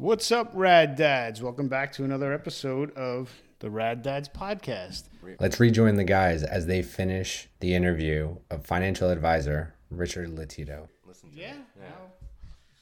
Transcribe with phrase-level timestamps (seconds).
[0.00, 1.42] What's up, Rad Dads?
[1.42, 5.02] Welcome back to another episode of the Rad Dads podcast.
[5.38, 10.88] Let's rejoin the guys as they finish the interview of financial advisor Richard Lotito.
[11.04, 11.84] Listen to Yeah, me.
[11.86, 12.10] I'll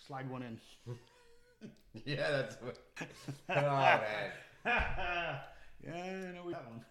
[0.07, 0.61] slide one in.
[2.05, 2.79] Yeah, that's what.
[3.49, 4.31] oh man.
[5.85, 6.85] Yeah, I know we got one.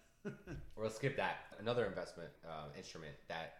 [0.76, 1.36] Or let's skip that.
[1.58, 3.54] Another investment um, instrument that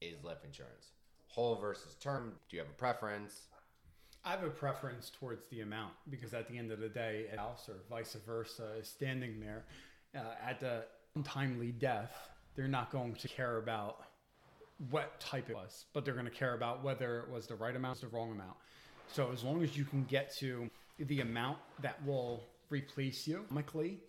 [0.00, 0.88] is life insurance.
[1.28, 2.32] Whole versus term.
[2.50, 3.42] Do you have a preference?
[4.24, 7.36] I have a preference towards the amount because at the end of the day, a
[7.36, 9.64] house or vice versa is standing there
[10.14, 12.12] uh, at the untimely death.
[12.56, 14.04] They're not going to care about
[14.90, 17.74] what type it was, but they're going to care about whether it was the right
[17.74, 18.56] amount or the wrong amount.
[19.12, 24.00] So as long as you can get to the amount that will replace you economically,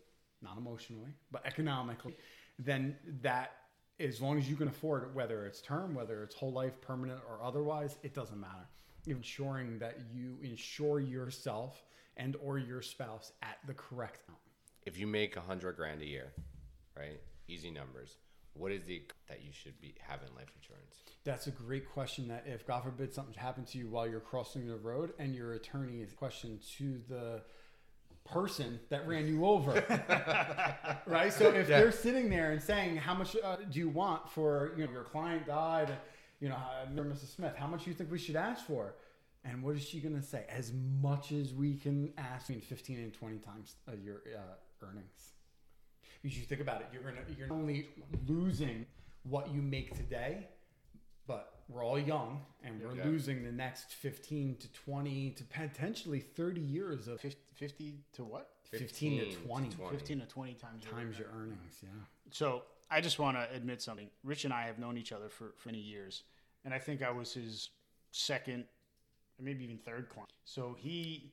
[0.41, 2.15] not emotionally, but economically,
[2.57, 3.51] then that
[3.99, 7.19] as long as you can afford it, whether it's term, whether it's whole life, permanent,
[7.27, 8.67] or otherwise, it doesn't matter.
[9.07, 11.83] Ensuring that you insure yourself
[12.17, 14.41] and or your spouse at the correct amount.
[14.85, 16.33] If you make a hundred grand a year,
[16.97, 17.19] right?
[17.47, 18.17] Easy numbers.
[18.53, 20.95] What is the that you should be having life insurance?
[21.23, 22.27] That's a great question.
[22.27, 25.53] That if God forbid something happened to you while you're crossing the road and your
[25.53, 27.41] attorney is question to the
[28.25, 29.73] person that ran you over,
[31.07, 31.31] right?
[31.31, 34.85] So if they're sitting there and saying, "How much uh, do you want for you
[34.85, 35.93] know your client died?"
[36.39, 37.35] You know, uh, Mrs.
[37.35, 38.95] Smith, how much do you think we should ask for?
[39.43, 40.45] And what is she going to say?
[40.49, 45.33] As much as we can ask, between 15 and 20 times uh, your uh, earnings.
[46.21, 47.87] Because you think about it, you're gonna you're not only
[48.27, 48.85] losing
[49.23, 50.47] what you make today,
[51.27, 53.05] but we're all young and we're Yeah.
[53.05, 58.51] losing the next 15 to 20 to potentially 30 years of 50, 50 to what?
[58.63, 59.97] 15 to 15 to 20 20.
[59.97, 61.77] 15 to 20 times your times your earnings.
[61.81, 61.89] Yeah.
[62.31, 64.09] So I just want to admit something.
[64.23, 66.23] Rich and I have known each other for, for many years,
[66.65, 67.69] and I think I was his
[68.11, 68.65] second,
[69.39, 70.31] maybe even third client.
[70.45, 71.31] So he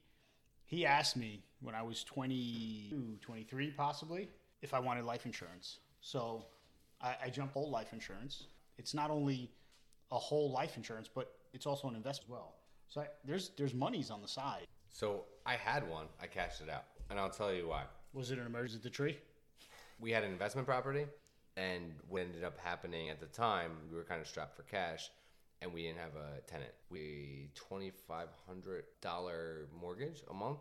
[0.64, 4.28] he asked me when I was 22, 23 possibly,
[4.62, 5.78] if I wanted life insurance.
[6.00, 6.44] So
[7.00, 8.44] I, I jumped whole life insurance.
[8.76, 9.50] It's not only
[10.10, 12.54] a whole life insurance, but it's also an investment as well.
[12.88, 14.66] So I, there's there's monies on the side.
[14.90, 16.06] So I had one.
[16.20, 17.84] I cashed it out, and I'll tell you why.
[18.12, 19.16] Was it an emergency the tree?
[20.00, 21.06] we had an investment property
[21.56, 25.10] and what ended up happening at the time we were kind of strapped for cash
[25.62, 26.70] and we didn't have a tenant.
[26.90, 30.58] We $2500 mortgage a month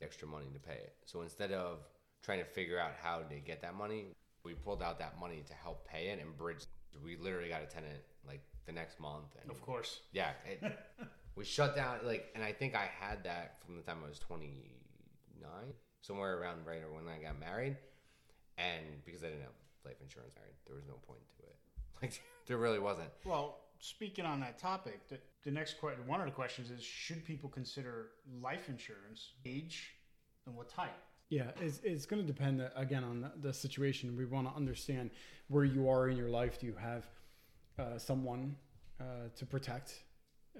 [0.00, 0.94] extra money to pay it.
[1.06, 1.78] So instead of
[2.22, 4.06] trying to figure out how to get that money
[4.44, 6.64] we pulled out that money to help pay it and bridge
[7.04, 10.00] we literally got a tenant like the next month and Of course.
[10.12, 10.62] yeah, it,
[11.36, 14.18] we shut down like, and I think I had that from the time I was
[14.18, 14.76] twenty
[15.40, 17.76] nine, somewhere around right or when I got married,
[18.58, 19.50] and because I didn't have
[19.84, 21.56] life insurance, married, there was no point to it.
[22.02, 23.10] Like, there really wasn't.
[23.24, 27.24] Well, speaking on that topic, the, the next question, one of the questions is, should
[27.24, 28.08] people consider
[28.42, 29.94] life insurance age
[30.46, 30.90] and what type?
[31.28, 34.16] Yeah, it's, it's going to depend uh, again on the, the situation.
[34.16, 35.10] We want to understand
[35.48, 36.60] where you are in your life.
[36.60, 37.06] Do you have
[37.78, 38.56] uh, someone
[39.00, 39.94] uh, to protect?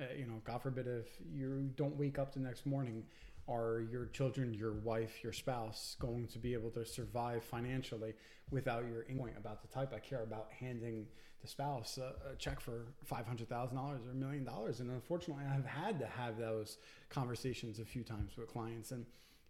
[0.00, 3.04] Uh, you know, God forbid if you don't wake up the next morning,
[3.48, 8.14] are your children, your wife, your spouse going to be able to survive financially
[8.50, 9.92] without your point about the type?
[9.94, 11.06] I care about handing
[11.40, 14.90] the spouse a, a check for five hundred thousand dollars or a million dollars, and
[14.90, 16.78] unfortunately, I have had to have those
[17.10, 19.04] conversations a few times with clients, and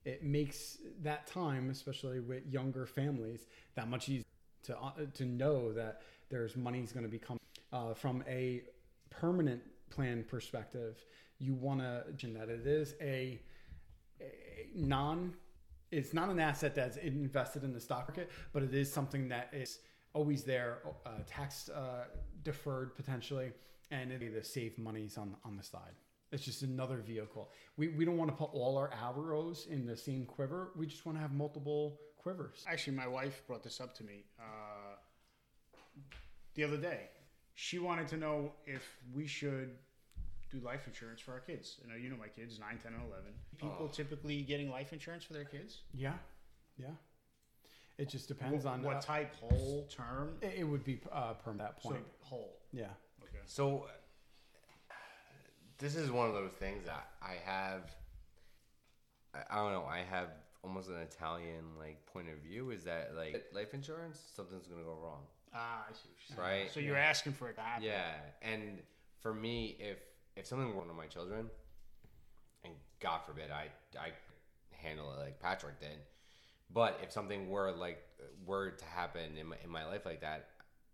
[0.04, 4.24] it makes that time, especially with younger families, that much easier
[4.64, 7.40] to uh, to know that there's money's going to be coming
[7.72, 8.62] uh, from a
[9.10, 11.04] permanent plan perspective.
[11.38, 13.40] You want to mention that it is a
[14.74, 15.34] non.
[15.90, 19.50] It's not an asset that's invested in the stock market, but it is something that
[19.52, 19.80] is
[20.14, 22.04] always there, uh, tax uh,
[22.42, 23.52] deferred potentially,
[23.90, 25.96] and it to save monies on on the side.
[26.32, 27.50] It's just another vehicle.
[27.76, 30.70] We, we don't want to put all our arrows in the same quiver.
[30.74, 32.64] We just want to have multiple quivers.
[32.66, 34.96] Actually, my wife brought this up to me uh,
[36.54, 37.10] the other day.
[37.54, 39.76] She wanted to know if we should
[40.52, 41.76] do life insurance for our kids.
[41.82, 43.24] You know, you know my kids, 9, 10, and 11.
[43.58, 45.78] People typically getting life insurance for their kids?
[45.94, 46.12] Yeah,
[46.76, 46.86] yeah.
[47.98, 50.36] It just depends what, on what uh, type, whole, term?
[50.40, 52.04] It, it would be uh, per that So, point.
[52.20, 52.58] whole.
[52.72, 52.84] yeah.
[53.22, 53.42] Okay.
[53.46, 53.86] So,
[55.78, 57.90] this is one of those things that I have.
[59.34, 59.84] I, I don't know.
[59.84, 60.28] I have
[60.62, 62.70] almost an Italian like point of view.
[62.70, 64.20] Is that like life insurance?
[64.34, 65.22] Something's gonna go wrong.
[65.54, 66.60] Ah, I see what you're saying.
[66.62, 66.72] Right.
[66.72, 67.84] So you're asking for it to happen.
[67.84, 68.78] Yeah, and
[69.20, 69.98] for me, if
[70.36, 71.46] if something were one of my children,
[72.64, 73.66] and God forbid I
[73.98, 74.10] I
[74.72, 75.98] handle it like Patrick did,
[76.72, 78.02] but if something were like
[78.46, 80.48] were to happen in my in my life like that,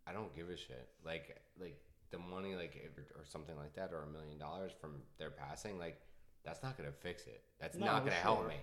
[0.06, 0.88] I don't give a shit.
[1.04, 1.78] Like like
[2.10, 2.74] the money like
[3.16, 6.00] or something like that or a million dollars from their passing, like
[6.44, 7.42] that's not going to fix it.
[7.60, 8.48] That's No, not going to help sure.
[8.48, 8.54] me.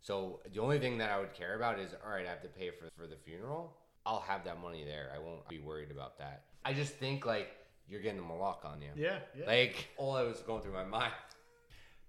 [0.00, 2.48] So the only thing that I would care about is all right, I have to
[2.48, 3.74] pay for for the funeral.
[4.06, 5.10] I'll have that money there.
[5.14, 6.42] I won't be worried about that.
[6.66, 7.48] I just think like
[7.88, 8.88] you're getting the malak on you.
[8.96, 9.46] Yeah, yeah.
[9.46, 11.12] Like all that was going through my mind.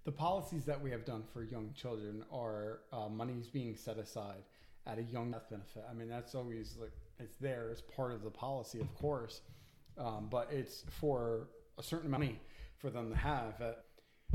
[0.04, 4.42] The policies that we have done for young children are uh, monies being set aside
[4.86, 5.84] at a young death benefit.
[5.90, 9.40] I mean, that's always like it's there as part of the policy, of course,
[9.98, 11.48] um, but it's for
[11.78, 12.40] a certain amount of money
[12.78, 13.84] for them to have at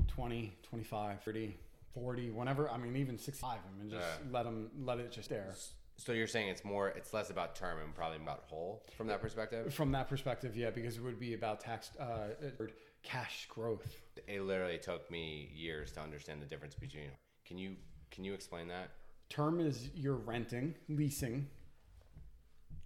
[0.07, 1.55] 20, 25, 30,
[1.94, 2.69] 40, whenever.
[2.69, 3.59] I mean, even 65.
[3.59, 4.27] I mean, just Yeah.
[4.31, 5.53] let them let it just there.
[5.97, 9.21] So you're saying it's more, it's less about term and probably about whole from that
[9.21, 9.73] perspective.
[9.73, 12.29] From that perspective, yeah, because it would be about tax uh,
[13.03, 14.01] cash growth.
[14.27, 17.11] It literally took me years to understand the difference between.
[17.45, 17.75] Can you
[18.09, 18.91] can you explain that?
[19.29, 21.47] Term is you're renting, leasing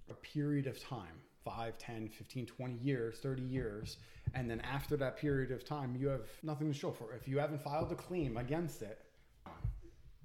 [0.10, 3.98] a period of time 5, 10, 15, 20 years, 30 years.
[4.34, 7.19] And then after that period of time, you have nothing to show for it.
[7.22, 9.00] If you haven't filed a claim against it,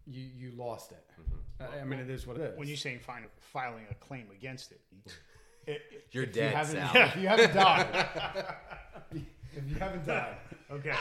[0.07, 1.05] you, you lost it.
[1.11, 1.21] I
[1.61, 2.59] I mean, it is what it is.
[2.59, 4.81] when you saying fin- filing a claim against it,
[5.67, 6.91] it You're if you dead, haven't, Sal.
[7.09, 8.07] if you haven't died,
[9.13, 10.37] if you haven't died,
[10.71, 10.95] okay.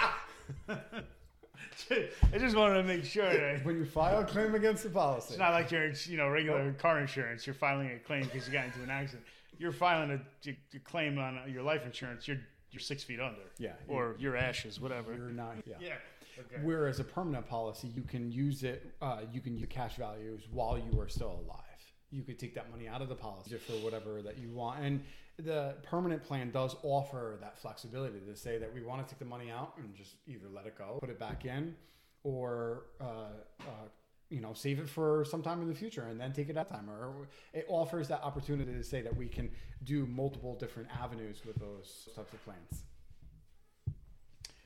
[2.33, 5.29] I just wanted to make sure that when you file a claim against the policy,
[5.33, 7.45] it's not like your you know regular car insurance.
[7.47, 9.25] You're filing a claim because you got into an accident.
[9.57, 12.27] You're filing a, a claim on your life insurance.
[12.27, 12.39] You're
[12.71, 13.41] you're six feet under.
[13.57, 15.13] Yeah, Or your ashes, whatever.
[15.15, 15.55] you're not.
[15.65, 15.75] Yeah.
[15.79, 15.93] Yeah.
[16.39, 16.61] Okay.
[16.63, 20.77] Whereas a permanent policy, you can use it, uh, you can use cash values while
[20.77, 21.65] you are still alive.
[22.11, 24.79] You could take that money out of the policy for whatever that you want.
[24.83, 25.03] And
[25.37, 29.25] the permanent plan does offer that flexibility to say that we want to take the
[29.25, 31.75] money out and just either let it go, put it back in,
[32.23, 33.29] or uh,
[33.61, 33.87] uh,
[34.29, 36.69] you know save it for some time in the future and then take it that
[36.69, 36.89] time.
[36.89, 39.49] Or it offers that opportunity to say that we can
[39.83, 42.83] do multiple different avenues with those types of plans.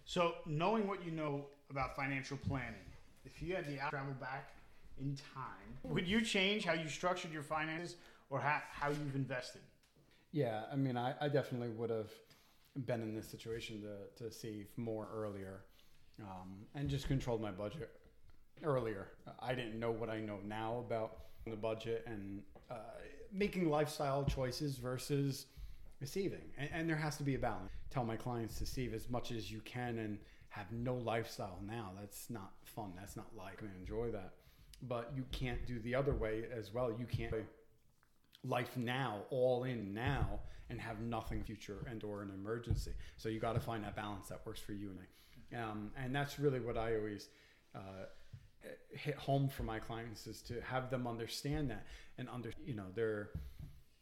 [0.05, 2.87] So, knowing what you know about financial planning,
[3.25, 4.53] if you had the travel back
[4.99, 7.95] in time, would you change how you structured your finances
[8.29, 9.61] or how, how you've invested?
[10.31, 12.11] Yeah, I mean, I, I definitely would have
[12.85, 15.61] been in this situation to, to save more earlier
[16.21, 17.89] um, and just controlled my budget
[18.63, 19.07] earlier.
[19.39, 22.75] I didn't know what I know now about the budget and uh,
[23.31, 25.47] making lifestyle choices versus
[26.03, 26.51] saving.
[26.57, 27.71] And, and there has to be a balance.
[27.89, 30.19] Tell my clients to save as much as you can and
[30.53, 31.91] have no lifestyle now.
[31.99, 32.93] That's not fun.
[32.95, 33.55] That's not life.
[33.63, 34.33] I enjoy that.
[34.83, 36.91] But you can't do the other way as well.
[36.91, 37.33] You can't
[38.43, 42.91] life now, all in now, and have nothing future and or an emergency.
[43.17, 45.63] So you got to find that balance that works for you and I.
[45.63, 47.29] Um, and that's really what I always
[47.73, 48.05] uh,
[48.91, 51.87] hit home for my clients is to have them understand that
[52.19, 53.29] and under you know their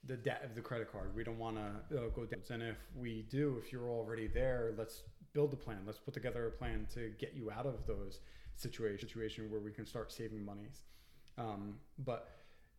[0.05, 1.15] the debt of the credit card.
[1.15, 2.41] We don't want to uh, go down.
[2.49, 5.79] And if we do, if you're already there, let's build a plan.
[5.85, 8.19] Let's put together a plan to get you out of those
[8.55, 10.81] situation situation where we can start saving monies.
[11.37, 12.29] Um, but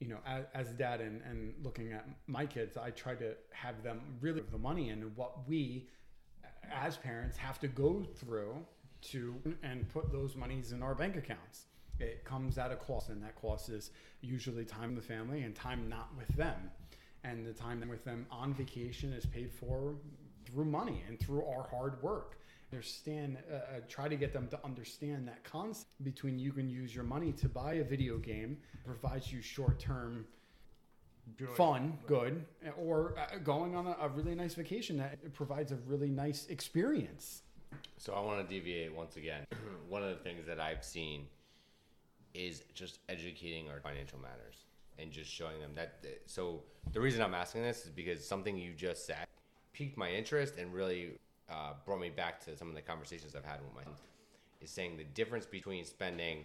[0.01, 3.83] you know, as, as dad and, and looking at my kids, I try to have
[3.83, 5.89] them really the money and what we
[6.73, 8.55] as parents have to go through
[9.03, 11.67] to and put those monies in our bank accounts.
[11.99, 13.91] It comes at a cost, and that cost is
[14.23, 16.71] usually time with the family and time not with them.
[17.25, 19.95] And the time with them on vacation is paid for
[20.45, 22.39] through money and through our hard work.
[22.73, 26.95] Understand, uh, uh, try to get them to understand that concept between you can use
[26.95, 30.25] your money to buy a video game, provides you short term
[31.39, 31.47] Joy.
[31.49, 32.47] fun, good,
[32.79, 37.43] or uh, going on a, a really nice vacation that provides a really nice experience.
[37.99, 39.47] So I want to deviate once again.
[39.89, 41.27] One of the things that I've seen
[42.33, 44.65] is just educating our financial matters
[44.99, 46.05] and just showing them that.
[46.27, 46.63] So
[46.93, 49.27] the reason I'm asking this is because something you just said
[49.73, 51.13] piqued my interest and really
[51.51, 53.93] uh, brought me back to some of the conversations I've had with my
[54.61, 56.45] is saying the difference between spending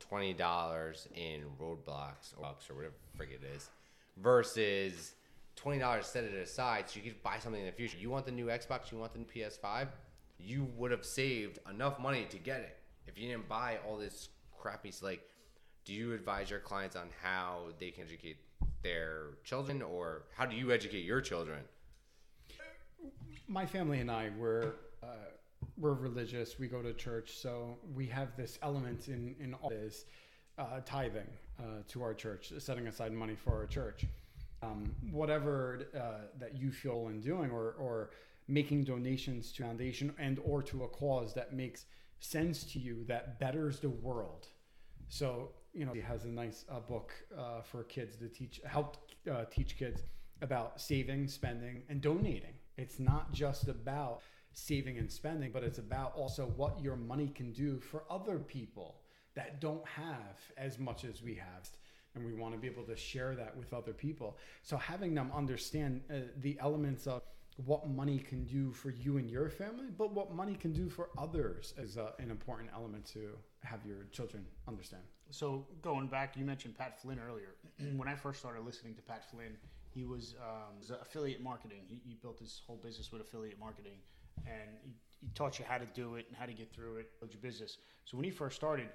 [0.00, 3.68] twenty dollars in Roblox or bucks or whatever frig it is
[4.16, 5.14] versus
[5.54, 7.98] twenty dollars set it aside so you could buy something in the future.
[7.98, 9.88] You want the new Xbox, you want the new PS5,
[10.38, 12.78] you would have saved enough money to get it.
[13.06, 14.28] If you didn't buy all this
[14.58, 15.22] crappy like
[15.84, 18.36] do you advise your clients on how they can educate
[18.82, 21.60] their children or how do you educate your children?
[23.50, 25.06] My family and I were uh,
[25.78, 26.58] we're religious.
[26.58, 30.04] We go to church, so we have this element in in all this
[30.58, 34.04] uh, tithing uh, to our church, setting aside money for our church.
[34.62, 38.10] Um, whatever uh, that you feel in doing, or or
[38.48, 41.86] making donations to foundation and or to a cause that makes
[42.20, 44.46] sense to you that betters the world.
[45.08, 49.10] So you know, he has a nice uh, book uh, for kids to teach, help
[49.50, 50.02] teach kids
[50.42, 52.57] about saving, spending, and donating.
[52.78, 57.52] It's not just about saving and spending, but it's about also what your money can
[57.52, 59.00] do for other people
[59.34, 61.68] that don't have as much as we have.
[62.14, 64.38] And we want to be able to share that with other people.
[64.62, 67.22] So having them understand uh, the elements of
[67.64, 71.10] what money can do for you and your family, but what money can do for
[71.18, 73.30] others is uh, an important element to
[73.64, 75.02] have your children understand.
[75.30, 77.56] So going back, you mentioned Pat Flynn earlier.
[77.96, 79.56] when I first started listening to Pat Flynn,
[79.94, 81.82] he was, um, was affiliate marketing.
[81.86, 83.98] He, he built his whole business with affiliate marketing,
[84.46, 87.18] and he, he taught you how to do it and how to get through it,
[87.20, 87.78] build your business.
[88.04, 88.88] So when he first started,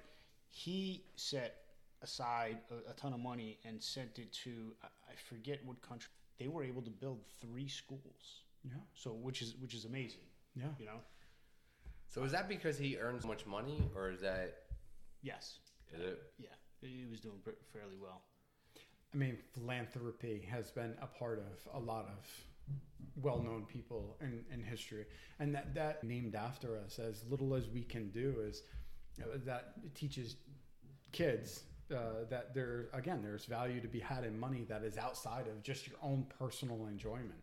[0.50, 1.56] he set
[2.02, 4.50] aside a, a ton of money and sent it to
[4.82, 6.10] I, I forget what country.
[6.38, 8.42] They were able to build three schools.
[8.64, 8.72] Yeah.
[8.94, 10.20] So which is which is amazing.
[10.54, 10.64] Yeah.
[10.78, 11.00] You know.
[12.08, 14.54] So is that because he earns so much money, or is that
[15.22, 15.58] Yes.
[15.92, 16.22] is it?
[16.38, 16.48] Yeah.
[16.80, 17.36] He was doing
[17.72, 18.22] fairly well.
[19.14, 22.28] I mean, philanthropy has been a part of a lot of
[23.22, 25.06] well-known people in, in history,
[25.38, 28.62] and that that named after us, as little as we can do, is
[29.22, 30.36] uh, that teaches
[31.12, 31.62] kids
[31.94, 35.62] uh, that there again there's value to be had in money that is outside of
[35.62, 37.42] just your own personal enjoyment.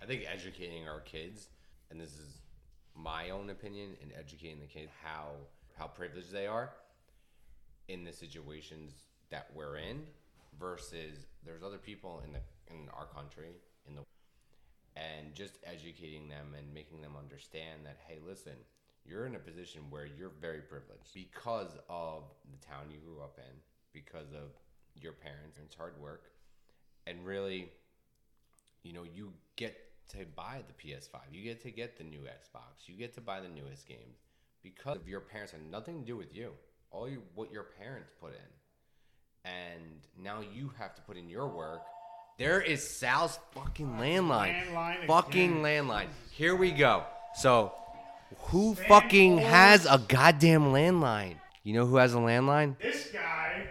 [0.00, 1.48] I think educating our kids,
[1.90, 2.38] and this is
[2.94, 5.30] my own opinion, in educating the kids how
[5.76, 6.70] how privileged they are
[7.88, 8.92] in the situations
[9.30, 10.02] that we're in,
[10.58, 13.50] versus there's other people in the in our country
[13.86, 14.02] in the
[14.94, 18.56] and just educating them and making them understand that hey, listen,
[19.04, 23.38] you're in a position where you're very privileged because of the town you grew up
[23.38, 23.56] in,
[23.92, 24.50] because of
[24.94, 26.24] your parents and hard work,
[27.06, 27.70] and really
[28.82, 29.76] you know, you get
[30.10, 33.40] to buy the PS5, you get to get the new Xbox, you get to buy
[33.40, 34.18] the newest games
[34.62, 36.52] because of your parents had nothing to do with you.
[36.90, 41.48] All you what your parents put in, and now you have to put in your
[41.48, 41.82] work.
[42.38, 45.86] There is Sal's fucking landline, Landline fucking again.
[45.86, 46.06] landline.
[46.30, 47.04] Here we go.
[47.34, 47.72] So,
[48.44, 51.36] who fucking has a goddamn landline?
[51.62, 52.78] You know who has a landline?
[52.80, 53.66] This guy.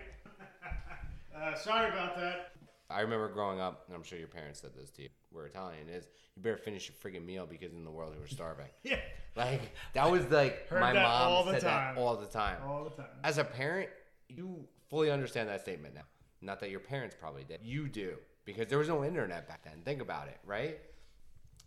[1.36, 2.52] uh, sorry about that.
[2.90, 5.10] I remember growing up, and I'm sure your parents said this to you.
[5.32, 5.88] We're Italian.
[5.90, 8.68] Is you better finish your friggin' meal because in the world we were starving.
[8.84, 9.00] Yeah.
[9.36, 9.62] Like
[9.94, 11.96] that was like Heard my mom said time.
[11.96, 12.58] that all the time.
[12.68, 13.10] All the time.
[13.24, 13.90] As a parent,
[14.28, 16.02] you fully understand that statement now.
[16.42, 17.60] Not that your parents probably did.
[17.64, 19.82] You do because there was no internet back then.
[19.86, 20.80] Think about it, right?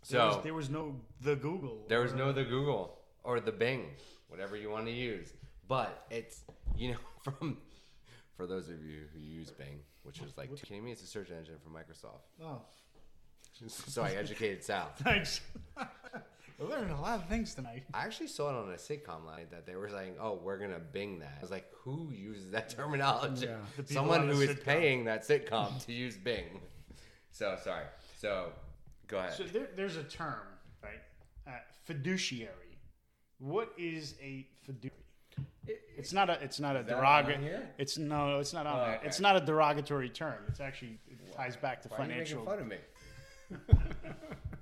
[0.09, 1.85] There was, So there was no the Google.
[1.87, 3.85] there was no the Google or the Bing,
[4.27, 5.33] whatever you want to use.
[5.67, 6.43] But it's
[6.75, 7.57] you know from
[8.35, 10.91] for those of you who use Bing, which is like, kidding me?
[10.91, 12.23] It's a search engine for Microsoft.
[12.43, 12.61] Oh,
[13.67, 14.91] So I educated Sal.
[14.97, 15.39] thanks.
[16.59, 17.83] I learned a lot of things tonight.
[17.93, 20.79] I actually saw it on a sitcom line that they were saying, "Oh, we're gonna
[20.79, 23.57] Bing that." I was like, "Who uses that terminology?" Yeah.
[23.85, 24.63] Someone who is sitcom.
[24.63, 26.61] paying that sitcom to use Bing.
[27.31, 27.85] So sorry.
[28.17, 28.53] So
[29.07, 29.33] go ahead.
[29.33, 30.47] So there, there's a term,
[30.81, 31.01] right?
[31.45, 31.51] Uh,
[31.83, 32.79] fiduciary.
[33.39, 35.01] What is a fiduciary?
[35.97, 36.41] It's not a.
[36.41, 37.49] It's not a derogatory.
[37.77, 38.39] It's no.
[38.39, 38.79] It's not on.
[38.79, 38.95] Oh, there.
[38.97, 39.07] okay.
[39.07, 40.43] It's not a derogatory term.
[40.47, 42.45] It's actually it ties back to Why are you financial.
[42.45, 42.77] making fun of me?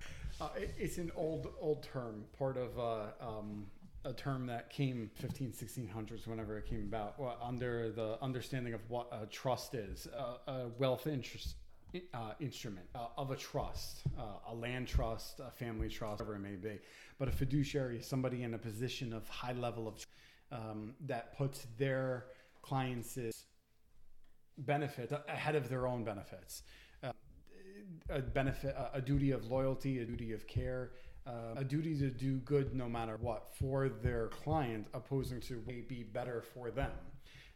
[0.43, 3.65] Uh, it, it's an old old term, part of uh, um,
[4.03, 8.81] a term that came 15, 1600s, whenever it came about, well, under the understanding of
[8.89, 11.55] what a trust is, uh, a wealth interest.
[12.15, 14.01] Uh, instrument uh, of a trust,
[14.49, 16.79] a land trust, a family trust, whatever it may be.
[17.19, 20.03] But a fiduciary is somebody in a position of high level of
[20.51, 22.25] um, that puts their
[22.63, 23.45] clients'
[24.57, 26.63] benefit ahead of their own benefits
[28.09, 30.91] a benefit, a, duty of loyalty, a duty of care,
[31.25, 35.81] uh, a duty to do good no matter what for their client, opposing to may
[35.81, 36.91] be better for them.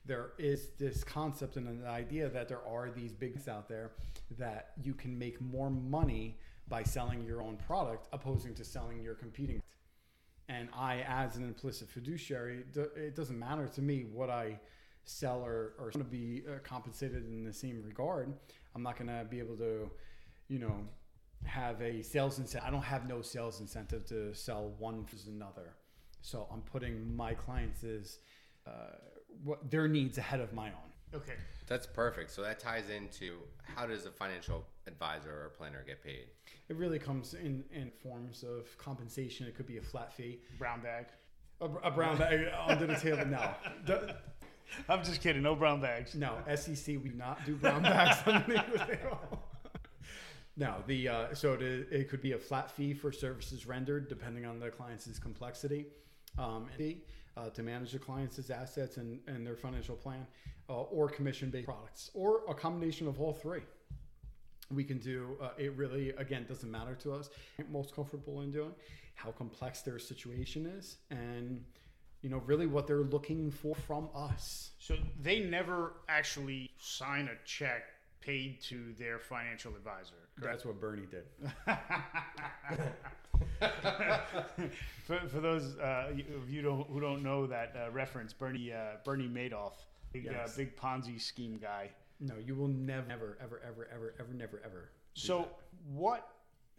[0.05, 3.91] There is this concept and an idea that there are these bigs out there
[4.37, 6.37] that you can make more money
[6.69, 9.61] by selling your own product, opposing to selling your competing.
[10.49, 12.63] And I, as an implicit fiduciary,
[12.95, 14.59] it doesn't matter to me what I
[15.03, 18.33] sell or, or to be uh, compensated in the same regard.
[18.75, 19.89] I'm not going to be able to,
[20.47, 20.75] you know,
[21.45, 22.67] have a sales incentive.
[22.67, 25.73] I don't have no sales incentive to sell one versus another.
[26.21, 28.19] So I'm putting my clients'
[28.65, 28.69] uh,
[29.43, 30.91] what their needs ahead of my own.
[31.15, 31.33] Okay.
[31.67, 32.31] That's perfect.
[32.31, 33.37] So that ties into
[33.75, 36.25] how does a financial advisor or planner get paid?
[36.69, 39.47] It really comes in, in forms of compensation.
[39.47, 41.05] It could be a flat fee, Brown bag.
[41.61, 43.25] a, a brown bag under the table.
[43.25, 43.51] No,
[43.85, 44.15] The-
[44.89, 45.43] I'm just kidding.
[45.43, 46.13] No brown bags.
[46.13, 49.19] No, SEC we do not do brown bags underneath the table.
[50.57, 54.59] No, the uh, so it, could be a flat fee for services rendered, depending on
[54.59, 55.85] the client's complexity,
[56.39, 56.67] um,
[57.37, 60.25] uh, to manage the client's assets and, and their financial plan,
[60.67, 63.61] uh, or commission-based products, or a combination of all three.
[64.71, 65.37] we can do.
[65.39, 67.29] Uh, it really, again, doesn't matter to us.
[67.69, 68.73] Most comfortable in doing
[69.13, 71.63] how complex their situation is, and
[72.23, 74.71] you know, really what they're looking for from us.
[74.79, 77.83] So they never actually sign a check
[78.27, 80.15] paid to their financial advisor.
[80.37, 81.23] That's what Bernie did.
[85.05, 88.97] for, for those uh, of you don't, who don't know that uh, reference, Bernie uh,
[89.05, 89.73] Bernie Madoff,
[90.11, 90.57] big uh, Yes.
[90.57, 91.89] big Ponzi scheme guy.
[92.19, 94.89] No, you will never, ever, ever, ever, ever, ever, never, ever.
[95.13, 95.49] So, that.
[95.93, 96.29] what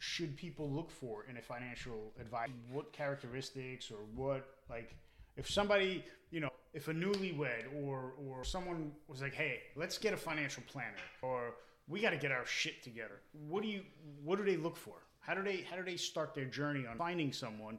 [0.01, 2.53] should people look for in a financial advisor?
[2.71, 4.95] What characteristics or what like
[5.39, 10.13] if somebody, you know, if a newlywed or or someone was like, "Hey, let's get
[10.13, 11.55] a financial planner," or
[11.87, 13.83] "We got to get our shit together." What do you
[14.23, 14.97] what do they look for?
[15.21, 17.79] How do they how do they start their journey on finding someone?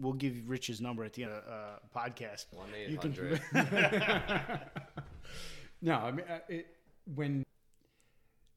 [0.00, 2.46] We'll give Rich's number at the end of the uh, podcast.
[2.52, 3.12] One You can-
[5.82, 6.66] No, I mean, uh, it,
[7.14, 7.44] when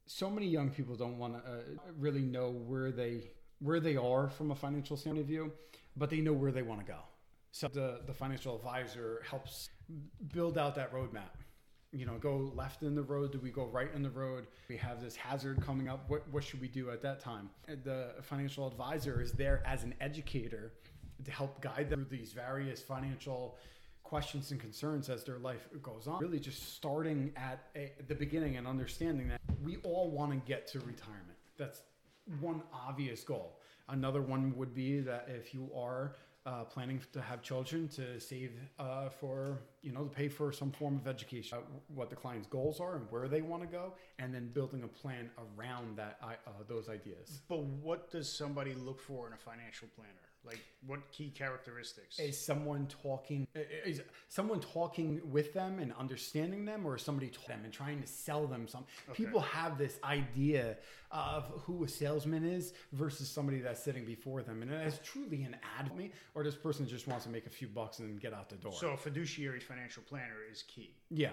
[0.08, 1.56] so many young people don't want to uh,
[1.98, 5.52] really know where they where they are from a financial standpoint of view,
[5.96, 7.00] but they know where they want to go.
[7.54, 9.70] So the the financial advisor helps
[10.34, 11.38] build out that roadmap.
[11.92, 13.32] You know, go left in the road.
[13.32, 14.48] Do we go right in the road?
[14.68, 16.10] We have this hazard coming up.
[16.10, 17.52] What what should we do at that time?
[17.68, 20.74] The financial advisor is there as an educator
[21.24, 23.56] to help guide them through these various financial
[24.02, 26.20] questions and concerns as their life goes on.
[26.22, 30.66] Really, just starting at a, the beginning and understanding that we all want to get
[30.70, 31.38] to retirement.
[31.60, 31.84] That's
[32.40, 33.60] one obvious goal.
[33.90, 38.52] Another one would be that if you are uh, planning to have children, to save
[38.80, 41.62] uh, for you know to pay for some form of education, uh,
[41.94, 44.88] what the client's goals are and where they want to go, and then building a
[44.88, 46.34] plan around that uh,
[46.68, 47.42] those ideas.
[47.48, 50.33] But what does somebody look for in a financial planner?
[50.46, 52.20] Like what key characteristics?
[52.20, 53.48] is someone talking
[53.86, 58.02] is someone talking with them and understanding them or is somebody talking them and trying
[58.02, 60.78] to sell them something people have this idea
[61.12, 65.56] of who a salesman is versus somebody that's sitting before them and it's truly an
[65.80, 68.34] ad for me or this person just wants to make a few bucks and get
[68.34, 70.96] out the door So a fiduciary financial planner is key.
[71.10, 71.30] yeah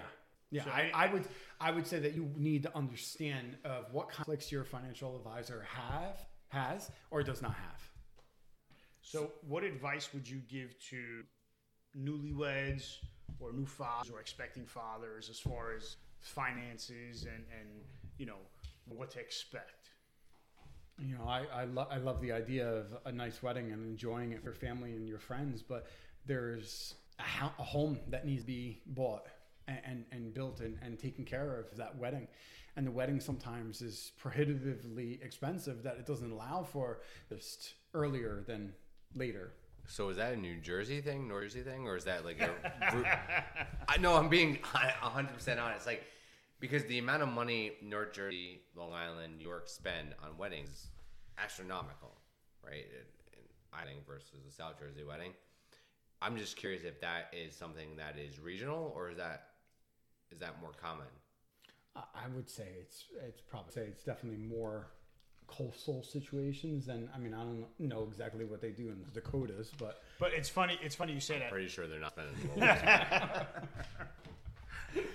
[0.53, 1.23] yeah, So I, I would
[1.61, 6.25] I would say that you need to understand of what conflicts your financial advisor have
[6.49, 7.81] has or does not have.
[9.11, 11.23] So what advice would you give to
[11.99, 12.99] newlyweds
[13.41, 17.67] or new fathers or expecting fathers as far as finances and, and
[18.17, 18.37] you know
[18.85, 19.89] what to expect?
[20.97, 24.31] You know, I I, lo- I love the idea of a nice wedding and enjoying
[24.31, 25.87] it for family and your friends, but
[26.25, 29.25] there's a, ho- a home that needs to be bought
[29.67, 32.29] and, and, and built and, and taken care of that wedding.
[32.77, 38.71] And the wedding sometimes is prohibitively expensive that it doesn't allow for just earlier than
[39.15, 39.53] later.
[39.87, 42.51] So is that a New Jersey thing, North Jersey thing, or is that like a?
[43.89, 45.85] I know I'm being hundred percent honest.
[45.85, 46.03] Like
[46.59, 50.87] because the amount of money North Jersey, Long Island, New York spend on weddings is
[51.37, 52.15] astronomical,
[52.63, 52.85] right?
[52.85, 53.43] In, in
[53.73, 55.33] wedding versus a South Jersey wedding.
[56.21, 59.47] I'm just curious if that is something that is regional or is that
[60.31, 61.07] is that more common?
[61.95, 64.87] I would say it's it's probably say it's definitely more
[65.51, 69.71] coastal situations than I mean I don't know exactly what they do in the Dakotas,
[69.77, 70.79] but But it's funny.
[70.81, 71.51] It's funny you say that.
[71.51, 72.35] Pretty sure they're not spending.
[72.55, 73.45] the whole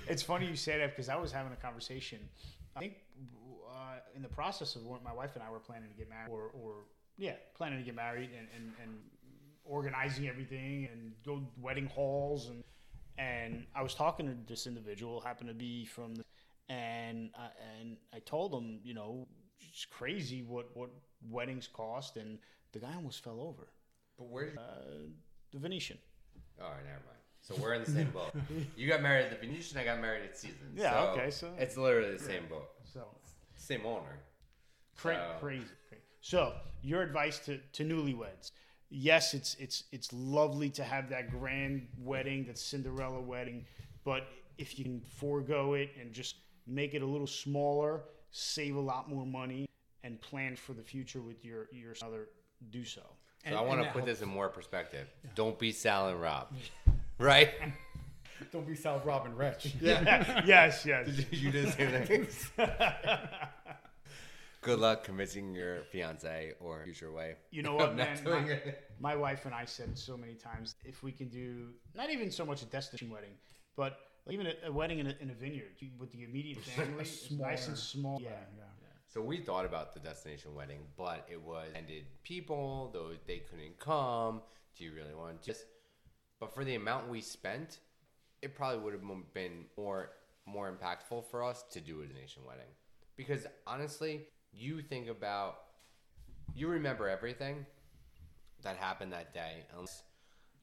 [0.08, 2.20] It's funny you say that because I was having a conversation.
[2.76, 2.94] I think
[3.68, 6.30] uh, in the process of when my wife and I were planning to get married,
[6.30, 6.84] or, or
[7.18, 8.98] yeah, planning to get married and, and, and
[9.64, 12.62] organizing everything and go wedding halls and
[13.18, 16.24] and I was talking to this individual, happened to be from, the,
[16.68, 17.48] and I,
[17.80, 19.26] and I told him, you know,
[19.60, 20.90] it's crazy what what
[21.28, 22.38] weddings cost, and
[22.72, 23.68] the guy almost fell over.
[24.18, 24.52] But where?
[24.58, 25.08] Uh,
[25.52, 25.98] the Venetian.
[26.60, 27.18] All right, never mind.
[27.42, 28.32] So we're in the same boat.
[28.76, 29.78] You got married at the Venetian.
[29.78, 30.74] I got married at Seasons.
[30.74, 33.06] Yeah, so okay, so- it's literally the same boat, So
[33.56, 34.18] same owner.
[34.96, 36.02] Cra- So- crazy, crazy.
[36.22, 38.50] So, your advice to, to newlyweds?
[38.88, 43.64] Yes, it's it's it's lovely to have that grand wedding, that Cinderella wedding,
[44.04, 44.26] but
[44.58, 49.08] if you can forego it and just make it a little smaller, save a lot
[49.08, 49.68] more money,
[50.04, 52.28] and plan for the future with your your other,
[52.70, 53.00] do so.
[53.00, 53.06] So
[53.44, 54.06] And- I want to put helps.
[54.06, 55.08] this in more perspective.
[55.34, 56.52] Don't be Sal and Rob,
[57.18, 57.50] right?
[58.52, 59.74] don't be South Robin Rich.
[59.80, 61.08] yes, yes.
[61.30, 62.26] you did the same thing.
[64.62, 67.36] Good luck convincing your fiance or future wife.
[67.52, 68.18] You know what, man?
[68.24, 68.60] My,
[68.98, 70.74] my wife and I said so many times.
[70.84, 73.34] If we can do not even so much a destination wedding,
[73.76, 73.96] but
[74.30, 77.30] even a, a wedding in a, in a vineyard you- with the immediate family, it's
[77.30, 78.20] nice and small.
[78.20, 78.64] Yeah, yeah.
[79.08, 83.78] So we thought about the destination wedding, but it was ended people, though they couldn't
[83.78, 84.42] come.
[84.76, 85.46] Do you really want to?
[85.46, 85.64] Just.
[86.38, 87.78] But for the amount we spent,
[88.42, 90.10] it probably would have been more
[90.44, 92.70] more impactful for us to do a destination wedding.
[93.16, 95.56] because honestly, you think about,
[96.54, 97.66] you remember everything
[98.62, 100.02] that happened that day, unless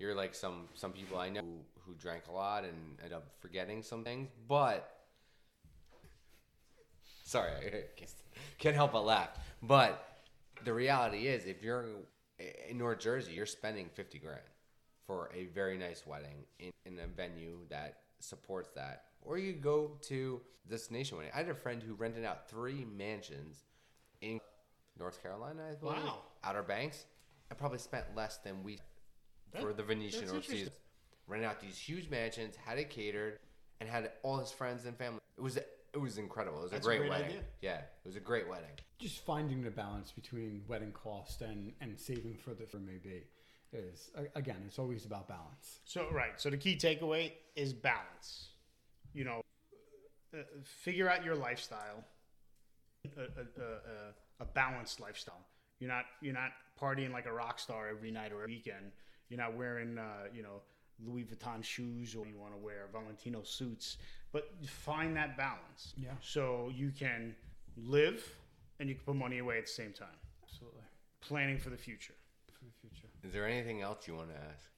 [0.04, 3.24] you're like some some people I know who, who drank a lot and end up
[3.40, 4.28] forgetting some things.
[4.50, 4.98] But
[7.24, 8.06] sorry, I
[8.58, 9.30] can't, help but laugh.
[9.62, 10.06] But
[10.66, 11.86] the reality is, if you're
[12.70, 14.42] in North Jersey, you're spending fifty grand
[15.08, 19.06] for a very nice wedding in, in a venue that supports that.
[19.22, 21.32] Or you go to destination wedding.
[21.34, 23.64] I had a friend who rented out three mansions
[24.22, 24.40] in
[25.00, 26.04] North Carolina, I believe.
[26.04, 26.20] Wow.
[26.44, 27.06] Outer Banks.
[27.52, 28.80] I probably spent less than we
[29.60, 30.58] for the Venetian that's or interesting.
[30.60, 30.80] Caesars.
[31.28, 33.40] Rented out these huge mansions, had it catered,
[33.80, 35.20] and had all his friends and family.
[35.38, 36.60] It was it was incredible.
[36.60, 37.28] It was That's a a great, great wedding.
[37.28, 37.42] idea.
[37.62, 38.72] Yeah, it was a great wedding.
[39.00, 43.24] Just finding the balance between wedding cost and, and saving for the for maybe
[43.72, 45.80] is again, it's always about balance.
[45.86, 46.34] So right.
[46.38, 48.50] So the key takeaway is balance.
[49.14, 49.42] You know,
[50.34, 52.04] uh, figure out your lifestyle,
[53.18, 55.46] a, a, a, a- a balanced lifestyle.
[55.80, 58.92] You're not you're not partying like a rock star every night or weekend.
[59.34, 60.62] You're not wearing uh, you know
[61.04, 63.98] Louis Vuitton shoes or you want to wear Valentino suits.
[64.32, 65.96] But find that balance.
[65.98, 66.12] Yeah.
[66.22, 67.36] So you can
[67.76, 68.24] live
[68.80, 70.20] and you can put money away at the same time.
[70.44, 70.82] Absolutely.
[71.22, 72.14] Planning for the future.
[72.46, 73.08] For the future.
[73.24, 74.70] Is there anything else you want to ask?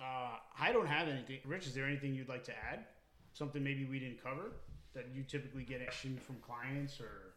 [0.00, 1.40] Uh, I don't have anything.
[1.44, 2.86] Rich, is there anything you'd like to add?
[3.34, 4.52] Something maybe we didn't cover
[4.94, 7.29] that you typically get action from clients or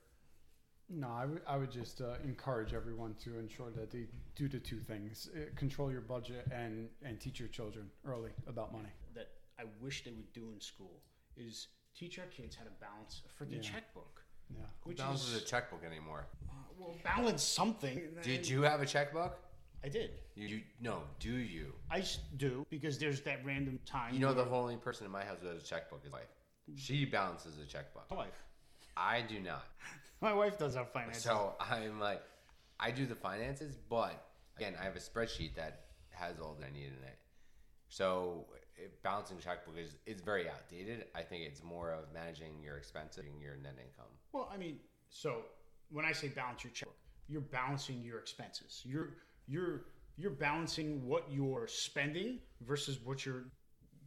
[0.89, 4.59] No, I would I would just uh, encourage everyone to ensure that they do the
[4.59, 8.89] two things: uh, control your budget and and teach your children early about money.
[9.15, 11.01] that I wish they would do in school
[11.37, 13.71] is teach our kids how to balance a freaking Yeah.
[13.71, 14.23] checkbook.
[14.49, 14.65] Yeah.
[14.81, 16.27] Who balances is a checkbook anymore?
[16.49, 18.01] uh, well, balance something.
[18.21, 19.39] Did you have a checkbook?
[19.83, 20.11] I did.
[20.35, 21.73] You, you no, do you?
[21.91, 22.03] I
[22.37, 24.13] do because there's that random time.
[24.13, 26.19] You know the where- only person in my house who has a checkbook is my
[26.19, 26.27] wife.
[26.75, 28.09] She balances a checkbook.
[28.11, 28.43] my wife.
[28.95, 29.65] I do not.
[30.21, 31.23] My wife does our finances.
[31.23, 32.21] So I'm like,
[32.79, 34.25] I do the finances, but
[34.57, 37.17] again, I have a spreadsheet that has all that I need in it.
[37.89, 41.05] So it, balancing checkbook is it's very outdated.
[41.15, 44.11] I think it's more of managing your expenses and your net income.
[44.31, 44.79] Well, I mean,
[45.09, 45.43] so
[45.91, 46.95] when I say balance your checkbook,
[47.27, 48.81] you're balancing your expenses.
[48.83, 49.11] You're
[49.47, 49.85] you're
[50.17, 53.45] you're balancing what you're spending versus what you're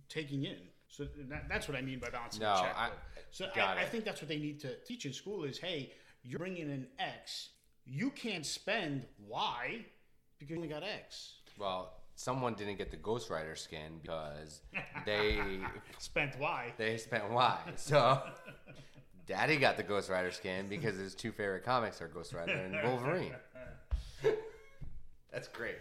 [0.08, 0.58] taking in.
[0.96, 2.76] So that, that's what I mean by balancing No, the checkbook.
[2.78, 2.90] I-
[3.30, 6.38] so I, I think that's what they need to teach in school is, hey, you're
[6.38, 7.50] bringing in X.
[7.84, 9.84] You can't spend Y
[10.38, 11.34] because you only got X.
[11.58, 14.62] Well, someone didn't get the Ghost Rider skin because
[15.04, 15.38] they
[15.98, 16.72] Spent Y.
[16.78, 17.58] they spent Y.
[17.76, 18.22] So
[19.26, 22.74] Daddy got the Ghost Rider skin because his two favorite comics are Ghost Rider and
[22.88, 23.34] Wolverine.
[25.32, 25.76] That's great.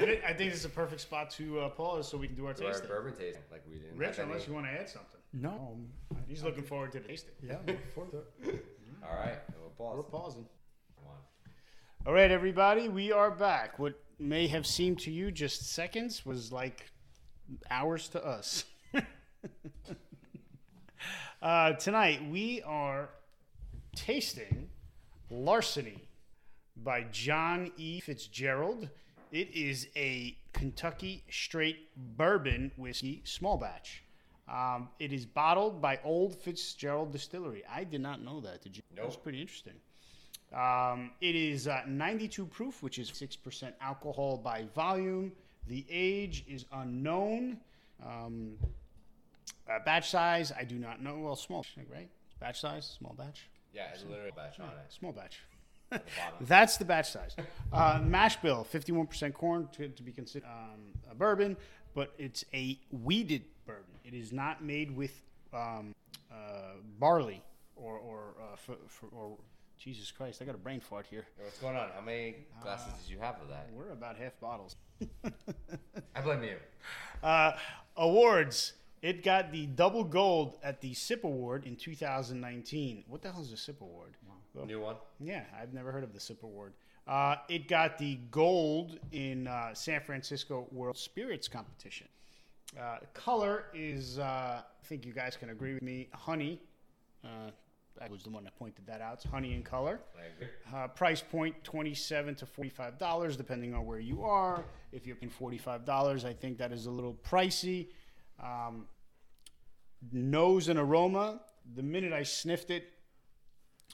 [0.00, 2.36] I think, I think this is a perfect spot to uh, pause so we can
[2.36, 2.88] do our So our tasting.
[2.88, 3.96] bourbon tasting, like we didn't.
[3.96, 5.20] Rich, unless any- you want to add something.
[5.32, 5.50] No.
[5.50, 7.34] Um, I- He's looking forward to the tasting.
[7.42, 7.56] yeah.
[7.66, 8.64] look forward to it.
[9.02, 9.38] All right,
[9.78, 10.46] we'll We're pausing.
[10.96, 11.16] Come on.
[12.06, 13.78] All right, everybody, we are back.
[13.78, 16.90] What may have seemed to you just seconds was like
[17.70, 18.64] hours to us.
[21.42, 23.08] uh, tonight, we are
[23.94, 24.68] tasting
[25.30, 25.98] Larceny
[26.76, 28.00] by John E.
[28.00, 28.88] Fitzgerald.
[29.32, 34.02] It is a Kentucky straight bourbon whiskey small batch.
[34.48, 37.62] Um, it is bottled by Old Fitzgerald Distillery.
[37.72, 38.62] I did not know that.
[38.62, 38.82] Did you?
[38.96, 39.22] Nope.
[39.22, 39.74] pretty interesting.
[40.52, 45.30] Um, it is uh, 92 proof, which is 6% alcohol by volume.
[45.68, 47.58] The age is unknown.
[48.04, 48.54] Um,
[49.70, 51.16] uh, batch size, I do not know.
[51.18, 52.08] Well, small, right?
[52.40, 54.74] Batch size, small batch, Yeah, it's literally a batch on it.
[54.92, 55.38] small batch.
[55.90, 56.02] The.
[56.40, 57.36] That's the batch size.
[57.72, 61.56] Uh, mash bill, 51% corn to, to be considered um, a bourbon,
[61.94, 63.84] but it's a wheated bourbon.
[64.04, 65.20] It is not made with
[65.52, 65.94] um,
[66.30, 67.42] uh, barley
[67.76, 69.36] or, or, uh, for, for, or,
[69.78, 71.24] Jesus Christ, I got a brain fart here.
[71.38, 71.88] Hey, What's going on?
[71.94, 73.70] How many glasses did you have of that?
[73.72, 74.76] We're about half bottles.
[76.14, 76.56] I blame you.
[77.22, 77.52] Uh,
[77.96, 78.74] awards.
[79.00, 83.04] It got the double gold at the SIP Award in 2019.
[83.08, 84.12] What the hell is a SIP Award?
[84.66, 84.96] New one.
[85.20, 86.74] Yeah, I've never heard of the SIP Award.
[87.06, 92.08] Uh, it got the gold in uh, San Francisco World Spirits Competition.
[92.78, 94.22] Uh, color is, uh,
[94.62, 96.60] I think you guys can agree with me, honey.
[97.24, 97.50] Uh,
[98.00, 99.14] I was the one that pointed that out.
[99.14, 100.00] It's honey in color.
[100.16, 100.48] I agree.
[100.72, 104.64] Uh, price point twenty-seven to forty-five dollars, depending on where you are.
[104.92, 107.88] If you're paying forty-five dollars, I think that is a little pricey.
[108.42, 108.86] Um,
[110.12, 111.40] nose and aroma.
[111.74, 112.88] The minute I sniffed it,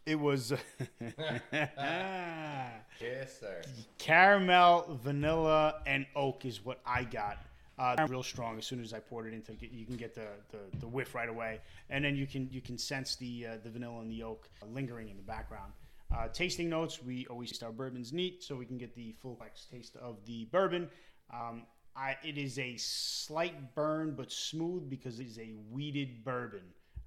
[0.07, 0.53] it was
[1.53, 3.63] Yes, sir.
[3.99, 7.39] caramel, vanilla, and oak is what I got.
[7.79, 8.57] Uh, real strong.
[8.57, 11.29] As soon as I poured it into, you can get the, the, the whiff right
[11.29, 14.49] away, and then you can you can sense the uh, the vanilla and the oak
[14.73, 15.73] lingering in the background.
[16.17, 19.39] Uh, tasting notes: We always taste our bourbons neat, so we can get the full
[19.71, 20.89] taste of the bourbon.
[21.31, 21.65] Um,
[21.95, 26.63] I, it is a slight burn, but smooth because it is a wheated bourbon,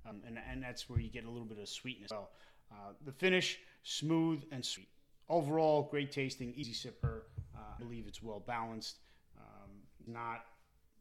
[0.07, 2.09] um, and and that's where you get a little bit of sweetness.
[2.09, 2.27] So,
[2.71, 4.89] uh, the finish smooth and sweet.
[5.29, 7.21] Overall, great tasting, easy sipper.
[7.55, 8.97] Uh, I believe it's well balanced.
[9.38, 9.69] Um,
[10.08, 10.45] not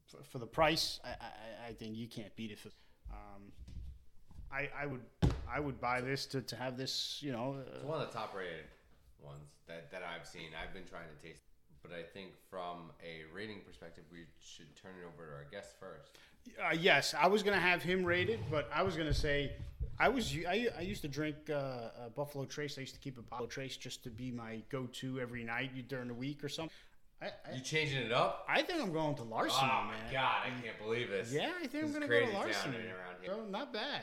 [0.06, 1.00] for, for, the price.
[1.04, 2.58] I, I, I, think you can't beat it.
[2.58, 2.68] For,
[3.10, 3.52] um,
[4.52, 5.00] I, I would
[5.50, 7.18] I would buy this to, to have this.
[7.20, 8.64] You know, uh, it's one of the top rated
[9.22, 10.50] ones that, that I've seen.
[10.62, 11.42] I've been trying to taste,
[11.82, 15.74] but I think from a rating perspective, we should turn it over to our guest
[15.80, 16.18] first.
[16.62, 19.52] Uh, yes, I was gonna have him rated, but I was gonna say
[20.00, 22.78] I was I, I used to drink uh, Buffalo Trace.
[22.78, 26.08] I used to keep a Buffalo Trace just to be my go-to every night during
[26.08, 26.74] the week or something.
[27.20, 28.46] I, I, you changing it up?
[28.48, 29.94] I think I'm going to Larceny, oh man.
[30.06, 31.32] my god, I can't believe this.
[31.32, 32.76] Yeah, I think this I'm going to go to Larceny.
[32.76, 33.32] Around here.
[33.34, 34.02] So not bad.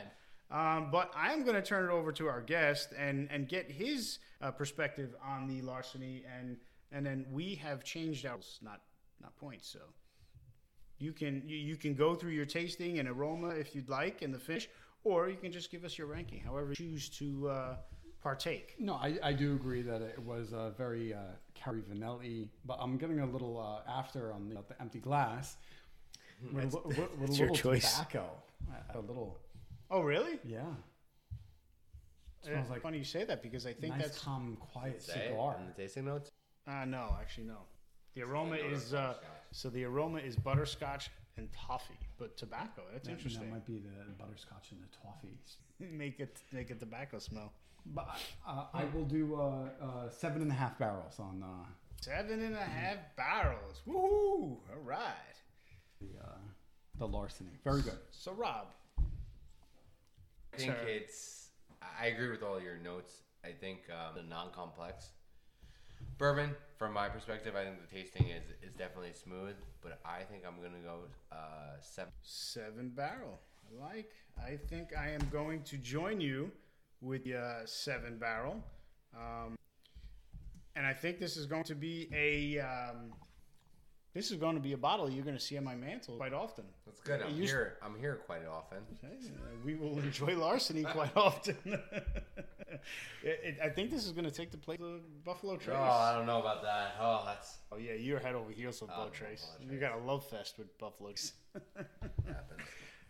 [0.50, 4.18] Um, but I'm going to turn it over to our guest and and get his
[4.42, 6.58] uh, perspective on the Larceny, and
[6.92, 8.82] and then we have changed our not
[9.22, 9.66] not points.
[9.68, 9.80] So
[10.98, 14.32] you can you, you can go through your tasting and aroma if you'd like, and
[14.32, 14.68] the finish,
[15.06, 17.76] or you can just give us your ranking, however you choose to uh,
[18.20, 18.74] partake.
[18.80, 21.18] No, I, I do agree that it was a very uh,
[21.54, 25.56] Cari Vanelli, but I'm getting a little uh, after on the, the empty glass.
[26.52, 27.92] With, with, with, with a little choice.
[27.92, 28.26] tobacco,
[28.94, 29.38] a little.
[29.92, 30.40] Oh, really?
[30.44, 30.62] Yeah.
[32.42, 35.56] It smells like funny you say that because I think nice, that's calm, quiet cigar.
[35.60, 36.32] In the tasting notes?
[36.66, 37.58] Uh, no, actually no.
[38.14, 39.14] The aroma is uh,
[39.52, 42.82] so the aroma is butterscotch and toffee, but tobacco.
[42.92, 43.46] That's that, interesting.
[43.46, 45.38] That might be the butterscotch and the toffee.
[45.96, 47.52] make it make a tobacco smell.
[47.94, 51.42] But uh, I will do uh, uh, seven and a half barrels on.
[51.42, 51.66] Uh,
[52.00, 53.80] seven and a half barrels.
[53.86, 54.58] Woohoo!
[54.70, 55.12] All right.
[56.00, 56.38] The uh,
[56.98, 57.50] the larceny.
[57.64, 57.98] Very good.
[58.10, 58.68] So Rob,
[58.98, 61.48] I think it's.
[62.00, 63.20] I agree with all your notes.
[63.44, 65.10] I think um, the non-complex
[66.18, 69.54] bourbon, from my perspective, I think the tasting is is definitely smooth.
[69.82, 71.00] But I think I'm gonna go
[71.32, 72.12] uh, seven.
[72.22, 73.40] Seven barrel.
[73.64, 74.12] I like.
[74.38, 76.50] I think I am going to join you
[77.00, 78.62] with the uh, seven barrel.
[79.14, 79.56] Um,
[80.74, 83.12] and I think this is going to be a um,
[84.16, 86.32] this is going to be a bottle you're going to see on my mantle quite
[86.32, 86.64] often.
[86.84, 87.22] That's good.
[87.22, 87.76] I'm here.
[87.82, 88.78] I'm here quite often.
[89.64, 91.56] We will enjoy larceny quite often.
[93.22, 95.76] it, it, I think this is going to take the place of Buffalo oh, Trace.
[95.78, 96.94] Oh, I don't know about that.
[97.00, 97.58] Oh, that's.
[97.72, 99.46] Oh yeah, you're head over heels with oh, Buffalo Trace.
[99.60, 101.10] You got a love fest with Buffalo.
[101.54, 102.60] happens.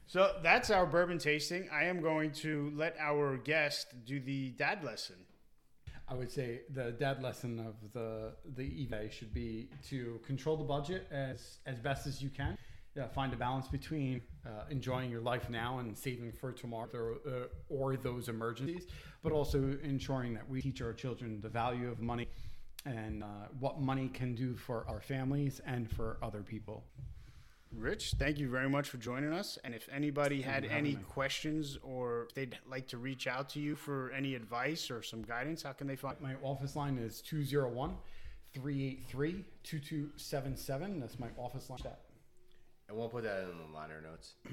[0.08, 1.68] So that's our bourbon tasting.
[1.72, 5.16] I am going to let our guest do the dad lesson.
[6.08, 10.64] I would say the dad lesson of the the eBay should be to control the
[10.64, 12.56] budget as as best as you can.
[12.96, 17.16] Yeah, find a balance between uh, enjoying your life now and saving for tomorrow or,
[17.28, 17.30] uh,
[17.68, 18.86] or those emergencies,
[19.22, 22.26] but also ensuring that we teach our children the value of money
[22.86, 23.26] and uh,
[23.60, 26.84] what money can do for our families and for other people.
[27.70, 29.58] Rich, thank you very much for joining us.
[29.62, 30.98] And if anybody had any me.
[31.06, 35.62] questions or they'd like to reach out to you for any advice or some guidance,
[35.62, 37.96] how can they find my office line is 201
[38.54, 41.00] 383 2277.
[41.00, 41.80] That's my office line.
[42.88, 44.34] And we'll put that in the liner notes.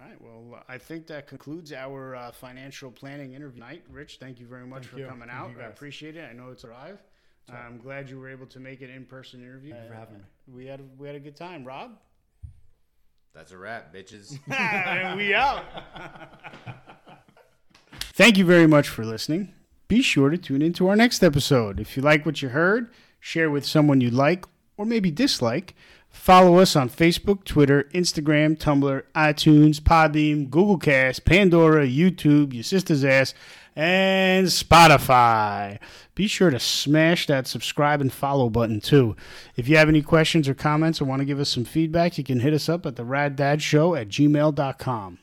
[0.00, 0.20] All right.
[0.20, 3.82] Well, I think that concludes our uh, financial planning interview night.
[3.90, 5.06] Rich, thank you very much thank for you.
[5.06, 5.62] coming thank out.
[5.62, 6.28] I appreciate it.
[6.28, 7.02] I know it's arrived.
[7.52, 9.72] I'm glad you were able to make an in-person interview.
[9.72, 10.20] Thank you for having me.
[10.52, 11.64] We had a, we had a good time.
[11.64, 11.98] Rob.
[13.34, 14.38] That's a wrap, bitches.
[14.52, 15.64] and we out.
[18.12, 19.54] Thank you very much for listening.
[19.88, 21.80] Be sure to tune into our next episode.
[21.80, 25.74] If you like what you heard, share with someone you like or maybe dislike.
[26.10, 33.04] Follow us on Facebook, Twitter, Instagram, Tumblr, iTunes, Podbean, Google Cast, Pandora, YouTube, Your Sister's
[33.04, 33.32] Ass,
[33.76, 35.78] and Spotify.
[36.14, 39.16] Be sure to smash that subscribe and follow button too.
[39.56, 42.24] If you have any questions or comments or want to give us some feedback, you
[42.24, 45.18] can hit us up at the Rad Dad Show at gmail.com.